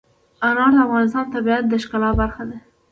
[0.47, 2.57] انار د افغانستان د طبیعت د ښکلا برخه ده.